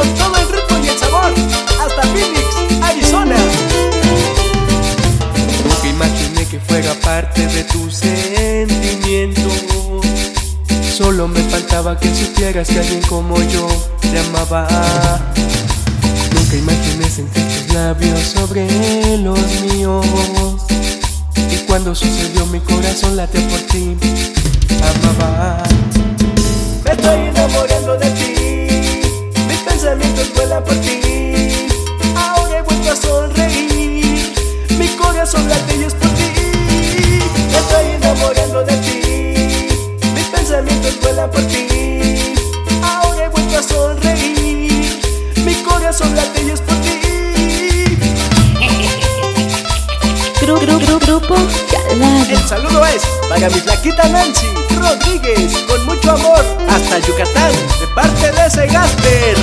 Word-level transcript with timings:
Con 0.00 0.14
todo 0.14 0.34
el 0.34 0.48
ritmo 0.48 0.78
y 0.82 0.88
el 0.88 0.98
sabor, 0.98 1.30
hasta 1.78 2.02
Phoenix, 2.04 2.82
Arizona. 2.82 3.36
Nunca 5.62 5.88
imaginé 5.88 6.46
que 6.46 6.58
fuera 6.58 6.94
parte 6.94 7.46
de 7.46 7.64
tus 7.64 7.96
sentimientos. 7.96 9.52
Solo 10.96 11.28
me 11.28 11.42
faltaba 11.42 11.98
que 12.00 12.14
supieras 12.14 12.68
que 12.68 12.78
alguien 12.78 13.02
como 13.02 13.36
yo 13.42 13.68
te 14.00 14.18
amaba. 14.20 14.66
Nunca 16.34 16.56
imaginé 16.56 17.10
sentir 17.10 17.44
tus 17.44 17.74
labios 17.74 18.20
sobre 18.20 19.18
los 19.18 19.38
míos. 19.60 20.06
Y 21.36 21.56
cuando 21.66 21.94
sucedió 21.94 22.46
mi 22.46 22.60
corazón 22.60 23.16
late 23.16 23.38
por 23.38 23.60
ti, 23.68 23.98
amaba. 24.80 25.62
Por 30.62 30.74
ti. 30.76 31.00
Ahora 32.16 32.58
he 32.58 32.62
vuelto 32.62 32.92
a 32.92 32.96
sonreír, 32.96 34.32
mi 34.78 34.88
corazón 34.96 35.48
late 35.48 35.76
y 35.76 35.84
es 35.84 35.94
por 35.94 36.08
ti. 36.10 36.32
Me 37.50 37.58
estoy 37.58 37.86
enamorando 37.96 38.62
de 38.64 38.76
ti, 38.78 39.00
mis 40.14 40.26
pensamientos 40.26 41.00
vuelan 41.00 41.30
por 41.30 41.42
ti. 41.42 41.66
Ahora 42.82 43.24
he 43.24 43.28
vuelto 43.28 43.58
a 43.58 43.62
sonreír, 43.62 45.00
mi 45.44 45.54
corazón 45.62 46.14
late 46.14 46.42
y 46.42 46.50
es 46.50 46.60
por 46.60 46.74
ti. 46.76 47.00
Gru, 50.40 50.58
gru, 50.58 50.78
gru, 50.78 50.98
grupo. 50.98 51.36
El 52.30 52.48
saludo 52.48 52.84
es 52.86 53.02
para 53.28 53.48
mi 53.48 53.60
flaquita 53.60 54.08
Nancy 54.08 54.46
Rodríguez, 54.78 55.52
con 55.68 55.84
mucho 55.86 56.12
amor, 56.12 56.44
hasta 56.68 56.98
Yucatán, 57.00 57.52
de 57.80 57.86
parte 57.94 58.30
de 58.30 58.46
ese 58.46 58.66
Gasper. 58.68 59.36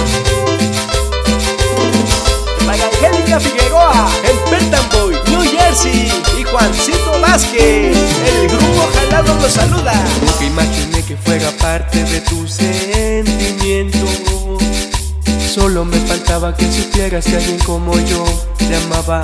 Angélica 3.38 3.40
Figueroa, 3.40 4.10
en 4.24 4.50
Pentamboy, 4.50 5.16
New 5.28 5.42
Jersey, 5.42 6.12
y 6.40 6.44
Juancito 6.44 7.20
Vázquez, 7.22 7.96
el 8.26 8.48
grupo 8.48 8.90
Jalado 8.94 9.36
los 9.40 9.52
saluda. 9.52 9.94
Nunca 10.22 10.44
imaginé 10.46 11.04
que 11.04 11.16
fuera 11.18 11.52
parte 11.52 12.04
de 12.04 12.22
tus 12.22 12.52
sentimientos. 12.52 14.10
Solo 15.54 15.86
me 15.86 15.98
faltaba 16.02 16.56
que 16.56 16.72
supieras 16.72 17.26
que 17.26 17.36
alguien 17.36 17.60
como 17.60 17.94
yo 18.00 18.26
te 18.58 18.76
amaba. 18.76 19.24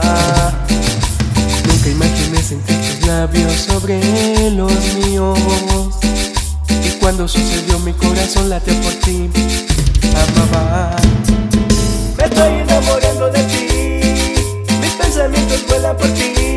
Nunca 1.68 1.90
imaginé 1.90 2.42
sentir 2.42 2.78
tus 2.78 3.08
labios 3.08 3.54
sobre 3.54 4.52
los 4.52 4.74
míos. 5.06 5.40
Y 6.70 6.90
cuando 7.00 7.28
sucedió 7.28 7.80
mi 7.80 7.94
corazón 7.94 8.50
late 8.50 8.74
por 8.74 8.94
ti, 8.94 9.30
amaba. 10.12 10.96
Me 12.18 12.24
estoy 12.26 12.54
enamorando 12.62 13.30
de 13.32 13.43
por 15.96 16.08
ti. 16.14 16.53